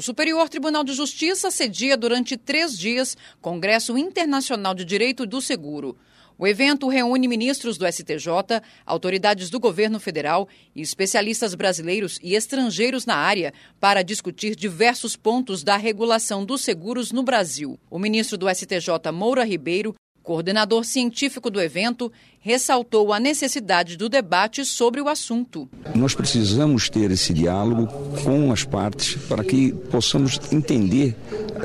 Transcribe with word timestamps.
O 0.00 0.02
Superior 0.02 0.48
Tribunal 0.48 0.82
de 0.82 0.94
Justiça 0.94 1.50
cedia 1.50 1.94
durante 1.94 2.34
três 2.34 2.78
dias 2.78 3.18
Congresso 3.38 3.98
Internacional 3.98 4.72
de 4.72 4.82
Direito 4.82 5.26
do 5.26 5.42
Seguro. 5.42 5.94
O 6.38 6.46
evento 6.46 6.88
reúne 6.88 7.28
ministros 7.28 7.76
do 7.76 7.86
STJ, 7.86 8.62
autoridades 8.86 9.50
do 9.50 9.60
governo 9.60 10.00
federal 10.00 10.48
e 10.74 10.80
especialistas 10.80 11.54
brasileiros 11.54 12.18
e 12.22 12.34
estrangeiros 12.34 13.04
na 13.04 13.14
área 13.14 13.52
para 13.78 14.02
discutir 14.02 14.56
diversos 14.56 15.16
pontos 15.16 15.62
da 15.62 15.76
regulação 15.76 16.46
dos 16.46 16.62
seguros 16.62 17.12
no 17.12 17.22
Brasil. 17.22 17.78
O 17.90 17.98
ministro 17.98 18.38
do 18.38 18.48
STJ, 18.48 19.12
Moura 19.12 19.44
Ribeiro, 19.44 19.94
coordenador 20.22 20.84
científico 20.84 21.50
do 21.50 21.60
evento, 21.60 22.12
ressaltou 22.40 23.12
a 23.12 23.20
necessidade 23.20 23.96
do 23.96 24.08
debate 24.08 24.64
sobre 24.64 25.00
o 25.00 25.08
assunto. 25.08 25.68
Nós 25.94 26.14
precisamos 26.14 26.88
ter 26.88 27.10
esse 27.10 27.34
diálogo 27.34 27.86
com 28.22 28.50
as 28.50 28.64
partes 28.64 29.16
para 29.28 29.44
que 29.44 29.72
possamos 29.72 30.40
entender 30.50 31.16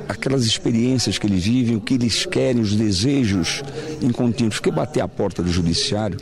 aquelas 0.09 0.45
experiências 0.45 1.17
que 1.17 1.27
eles 1.27 1.45
vivem, 1.45 1.77
o 1.77 1.81
que 1.81 1.93
eles 1.93 2.25
querem, 2.25 2.61
os 2.61 2.75
desejos 2.75 3.63
incontínuos. 4.01 4.55
Porque 4.55 4.71
bater 4.71 5.01
a 5.01 5.07
porta 5.07 5.41
do 5.41 5.51
judiciário 5.51 6.19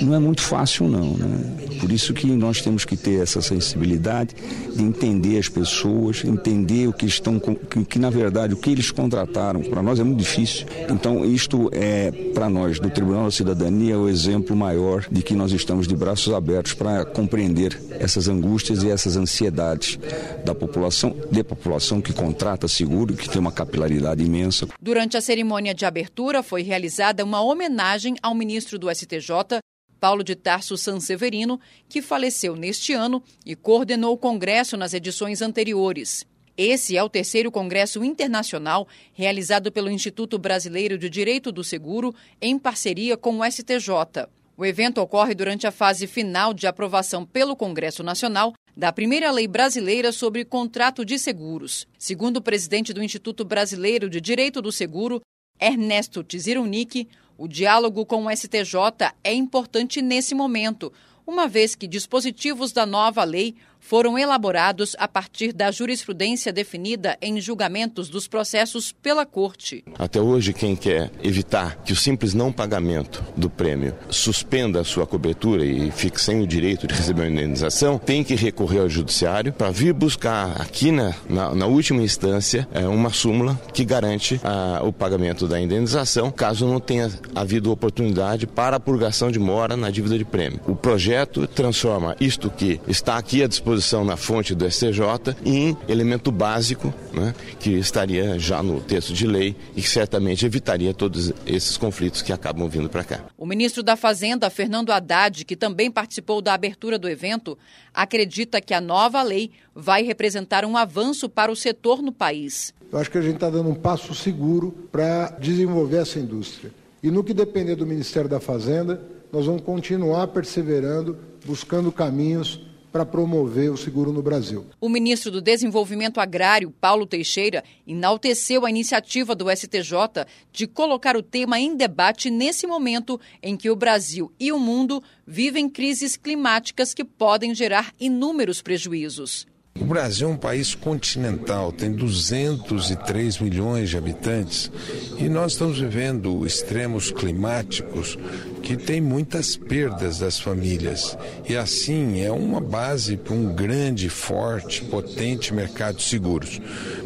não 0.00 0.14
é 0.14 0.18
muito 0.18 0.42
fácil, 0.42 0.88
não. 0.88 1.14
Né? 1.16 1.61
Por 1.82 1.90
isso 1.90 2.14
que 2.14 2.28
nós 2.28 2.62
temos 2.62 2.84
que 2.84 2.96
ter 2.96 3.20
essa 3.20 3.42
sensibilidade 3.42 4.36
de 4.72 4.84
entender 4.84 5.36
as 5.36 5.48
pessoas, 5.48 6.24
entender 6.24 6.86
o 6.86 6.92
que 6.92 7.06
estão, 7.06 7.40
que, 7.40 7.84
que 7.84 7.98
na 7.98 8.08
verdade 8.08 8.54
o 8.54 8.56
que 8.56 8.70
eles 8.70 8.92
contrataram 8.92 9.62
para 9.62 9.82
nós 9.82 9.98
é 9.98 10.04
muito 10.04 10.20
difícil. 10.20 10.64
Então 10.88 11.24
isto 11.24 11.68
é 11.72 12.12
para 12.32 12.48
nós 12.48 12.78
do 12.78 12.88
Tribunal 12.88 13.24
da 13.24 13.30
Cidadania 13.32 13.98
o 13.98 14.08
exemplo 14.08 14.54
maior 14.54 15.04
de 15.10 15.24
que 15.24 15.34
nós 15.34 15.50
estamos 15.50 15.88
de 15.88 15.96
braços 15.96 16.32
abertos 16.32 16.72
para 16.72 17.04
compreender 17.04 17.76
essas 17.98 18.28
angústias 18.28 18.84
e 18.84 18.88
essas 18.88 19.16
ansiedades 19.16 19.98
da 20.44 20.54
população, 20.54 21.16
de 21.32 21.42
população 21.42 22.00
que 22.00 22.12
contrata 22.12 22.68
seguro, 22.68 23.14
que 23.14 23.28
tem 23.28 23.40
uma 23.40 23.50
capilaridade 23.50 24.22
imensa. 24.22 24.68
Durante 24.80 25.16
a 25.16 25.20
cerimônia 25.20 25.74
de 25.74 25.84
abertura 25.84 26.44
foi 26.44 26.62
realizada 26.62 27.24
uma 27.24 27.42
homenagem 27.42 28.14
ao 28.22 28.36
ministro 28.36 28.78
do 28.78 28.88
STJ, 28.88 29.58
Paulo 30.02 30.24
de 30.24 30.34
Tarso 30.34 30.76
Sanseverino, 30.76 31.60
que 31.88 32.02
faleceu 32.02 32.56
neste 32.56 32.92
ano 32.92 33.22
e 33.46 33.54
coordenou 33.54 34.14
o 34.14 34.18
congresso 34.18 34.76
nas 34.76 34.92
edições 34.92 35.40
anteriores. 35.40 36.26
Esse 36.56 36.96
é 36.96 37.04
o 37.04 37.08
terceiro 37.08 37.52
congresso 37.52 38.02
internacional 38.02 38.88
realizado 39.12 39.70
pelo 39.70 39.88
Instituto 39.88 40.38
Brasileiro 40.38 40.98
de 40.98 41.08
Direito 41.08 41.52
do 41.52 41.62
Seguro 41.62 42.12
em 42.40 42.58
parceria 42.58 43.16
com 43.16 43.38
o 43.38 43.44
STJ. 43.48 44.26
O 44.56 44.66
evento 44.66 45.00
ocorre 45.00 45.36
durante 45.36 45.68
a 45.68 45.70
fase 45.70 46.08
final 46.08 46.52
de 46.52 46.66
aprovação 46.66 47.24
pelo 47.24 47.54
Congresso 47.54 48.02
Nacional 48.02 48.54
da 48.76 48.92
primeira 48.92 49.30
lei 49.30 49.46
brasileira 49.46 50.10
sobre 50.10 50.44
contrato 50.44 51.04
de 51.04 51.16
seguros. 51.16 51.86
Segundo 51.96 52.38
o 52.38 52.42
presidente 52.42 52.92
do 52.92 53.04
Instituto 53.04 53.44
Brasileiro 53.44 54.10
de 54.10 54.20
Direito 54.20 54.60
do 54.60 54.72
Seguro, 54.72 55.22
Ernesto 55.60 56.24
Tzirunic, 56.24 57.06
o 57.42 57.48
diálogo 57.48 58.06
com 58.06 58.26
o 58.26 58.30
STJ 58.30 59.12
é 59.24 59.34
importante 59.34 60.00
nesse 60.00 60.32
momento, 60.32 60.92
uma 61.26 61.48
vez 61.48 61.74
que 61.74 61.88
dispositivos 61.88 62.70
da 62.70 62.86
nova 62.86 63.24
lei 63.24 63.56
foram 63.82 64.16
elaborados 64.16 64.94
a 64.96 65.08
partir 65.08 65.52
da 65.52 65.70
jurisprudência 65.70 66.52
definida 66.52 67.18
em 67.20 67.40
julgamentos 67.40 68.08
dos 68.08 68.28
processos 68.28 68.92
pela 68.92 69.26
Corte. 69.26 69.84
Até 69.98 70.20
hoje, 70.20 70.52
quem 70.52 70.76
quer 70.76 71.10
evitar 71.22 71.76
que 71.84 71.92
o 71.92 71.96
simples 71.96 72.32
não 72.32 72.52
pagamento 72.52 73.22
do 73.36 73.50
prêmio 73.50 73.92
suspenda 74.08 74.80
a 74.80 74.84
sua 74.84 75.04
cobertura 75.04 75.64
e 75.64 75.90
fique 75.90 76.20
sem 76.20 76.40
o 76.40 76.46
direito 76.46 76.86
de 76.86 76.94
receber 76.94 77.22
uma 77.22 77.30
indenização, 77.30 77.98
tem 77.98 78.22
que 78.22 78.36
recorrer 78.36 78.80
ao 78.80 78.88
judiciário 78.88 79.52
para 79.52 79.70
vir 79.70 79.92
buscar 79.92 80.60
aqui 80.60 80.92
na, 80.92 81.12
na, 81.28 81.54
na, 81.54 81.66
última 81.66 82.02
instância 82.02 82.66
é, 82.72 82.86
uma 82.86 83.10
súmula 83.10 83.60
que 83.74 83.84
garante 83.84 84.40
a, 84.44 84.80
o 84.84 84.92
pagamento 84.92 85.48
da 85.48 85.60
indenização, 85.60 86.30
caso 86.30 86.66
não 86.66 86.78
tenha 86.78 87.10
havido 87.34 87.72
oportunidade 87.72 88.46
para 88.46 88.76
a 88.76 88.80
purgação 88.80 89.30
de 89.30 89.40
mora 89.40 89.76
na 89.76 89.90
dívida 89.90 90.16
de 90.16 90.24
prêmio. 90.24 90.60
O 90.66 90.76
projeto 90.76 91.48
transforma 91.48 92.16
isto 92.20 92.48
que 92.48 92.80
está 92.86 93.16
aqui 93.16 93.42
à 93.42 93.48
disposição 93.48 93.71
disposição 93.72 94.04
na 94.04 94.16
fonte 94.16 94.54
do 94.54 94.70
STJ 94.70 95.36
em 95.44 95.76
elemento 95.88 96.30
básico, 96.30 96.92
né, 97.12 97.34
que 97.58 97.70
estaria 97.70 98.38
já 98.38 98.62
no 98.62 98.80
texto 98.80 99.12
de 99.12 99.26
lei 99.26 99.56
e 99.74 99.82
que 99.82 99.88
certamente 99.88 100.44
evitaria 100.44 100.92
todos 100.92 101.32
esses 101.46 101.76
conflitos 101.76 102.22
que 102.22 102.32
acabam 102.32 102.68
vindo 102.68 102.88
para 102.88 103.04
cá. 103.04 103.24
O 103.36 103.46
ministro 103.46 103.82
da 103.82 103.96
Fazenda, 103.96 104.50
Fernando 104.50 104.90
Haddad, 104.90 105.44
que 105.44 105.56
também 105.56 105.90
participou 105.90 106.42
da 106.42 106.54
abertura 106.54 106.98
do 106.98 107.08
evento, 107.08 107.56
acredita 107.94 108.60
que 108.60 108.74
a 108.74 108.80
nova 108.80 109.22
lei 109.22 109.50
vai 109.74 110.02
representar 110.02 110.64
um 110.64 110.76
avanço 110.76 111.28
para 111.28 111.50
o 111.50 111.56
setor 111.56 112.02
no 112.02 112.12
país. 112.12 112.74
Eu 112.90 112.98
acho 112.98 113.10
que 113.10 113.18
a 113.18 113.22
gente 113.22 113.36
está 113.36 113.48
dando 113.48 113.70
um 113.70 113.74
passo 113.74 114.14
seguro 114.14 114.88
para 114.92 115.30
desenvolver 115.40 115.98
essa 115.98 116.18
indústria. 116.18 116.70
E 117.02 117.10
no 117.10 117.24
que 117.24 117.32
depender 117.32 117.74
do 117.74 117.86
Ministério 117.86 118.28
da 118.28 118.38
Fazenda, 118.38 119.00
nós 119.32 119.46
vamos 119.46 119.62
continuar 119.62 120.28
perseverando, 120.28 121.16
buscando 121.44 121.90
caminhos 121.90 122.60
para 122.92 123.06
promover 123.06 123.70
o 123.70 123.76
seguro 123.76 124.12
no 124.12 124.22
Brasil. 124.22 124.66
O 124.78 124.88
ministro 124.88 125.30
do 125.30 125.40
Desenvolvimento 125.40 126.20
Agrário, 126.20 126.70
Paulo 126.70 127.06
Teixeira, 127.06 127.64
enalteceu 127.86 128.66
a 128.66 128.70
iniciativa 128.70 129.34
do 129.34 129.50
STJ 129.50 130.26
de 130.52 130.66
colocar 130.66 131.16
o 131.16 131.22
tema 131.22 131.58
em 131.58 131.74
debate 131.74 132.28
nesse 132.28 132.66
momento 132.66 133.18
em 133.42 133.56
que 133.56 133.70
o 133.70 133.76
Brasil 133.76 134.30
e 134.38 134.52
o 134.52 134.58
mundo 134.58 135.02
vivem 135.26 135.68
crises 135.68 136.16
climáticas 136.16 136.92
que 136.92 137.04
podem 137.04 137.54
gerar 137.54 137.94
inúmeros 137.98 138.60
prejuízos. 138.60 139.46
O 139.82 139.84
Brasil 139.84 140.28
é 140.28 140.30
um 140.30 140.36
país 140.36 140.76
continental, 140.76 141.72
tem 141.72 141.90
203 141.90 143.40
milhões 143.40 143.90
de 143.90 143.96
habitantes 143.98 144.70
e 145.18 145.28
nós 145.28 145.52
estamos 145.52 145.80
vivendo 145.80 146.46
extremos 146.46 147.10
climáticos 147.10 148.16
que 148.62 148.76
têm 148.76 149.00
muitas 149.00 149.56
perdas 149.56 150.20
das 150.20 150.38
famílias. 150.38 151.18
E 151.48 151.56
assim 151.56 152.20
é 152.20 152.30
uma 152.30 152.60
base 152.60 153.16
para 153.16 153.34
um 153.34 153.52
grande, 153.52 154.08
forte, 154.08 154.84
potente 154.84 155.52
mercado 155.52 155.96
de 155.96 156.04
seguros. 156.04 156.60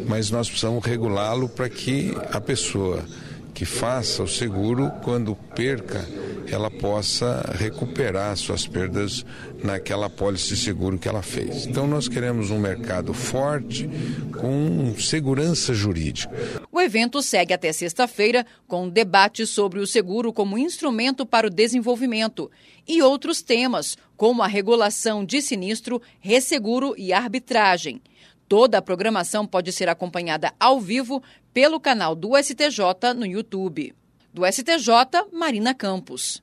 Mas 0.07 0.29
nós 0.29 0.47
precisamos 0.47 0.85
regulá-lo 0.85 1.49
para 1.49 1.67
que 1.69 2.15
a 2.31 2.39
pessoa 2.39 3.03
que 3.57 3.65
faça 3.65 4.21
o 4.21 4.27
seguro, 4.27 4.91
quando 5.01 5.35
perca, 5.35 6.07
ela 6.47 6.69
possa 6.69 7.55
recuperar 7.57 8.37
suas 8.37 8.67
perdas 8.67 9.25
naquela 9.63 10.11
pólice 10.11 10.49
de 10.49 10.57
seguro 10.57 10.99
que 10.99 11.07
ela 11.07 11.23
fez. 11.23 11.65
Então 11.65 11.87
nós 11.87 12.07
queremos 12.07 12.51
um 12.51 12.59
mercado 12.59 13.15
forte 13.15 13.89
com 14.39 14.93
segurança 14.99 15.73
jurídica. 15.73 16.31
O 16.71 16.79
evento 16.79 17.19
segue 17.19 17.51
até 17.51 17.73
sexta-feira 17.73 18.45
com 18.67 18.83
um 18.83 18.89
debate 18.89 19.43
sobre 19.47 19.79
o 19.79 19.87
seguro 19.87 20.31
como 20.31 20.55
instrumento 20.55 21.25
para 21.25 21.47
o 21.47 21.49
desenvolvimento 21.49 22.51
e 22.87 23.01
outros 23.01 23.41
temas, 23.41 23.97
como 24.15 24.43
a 24.43 24.47
regulação 24.47 25.25
de 25.25 25.41
sinistro, 25.41 25.99
resseguro 26.19 26.93
e 26.95 27.11
arbitragem. 27.11 27.99
Toda 28.47 28.77
a 28.77 28.81
programação 28.81 29.45
pode 29.45 29.73
ser 29.73 29.89
acompanhada 29.89 30.53
ao 30.59 30.79
vivo 30.79 31.21
pelo 31.53 31.79
canal 31.79 32.15
do 32.15 32.31
STJ 32.41 33.13
no 33.15 33.25
YouTube. 33.25 33.93
Do 34.33 34.45
STJ, 34.45 35.27
Marina 35.33 35.73
Campos. 35.73 36.41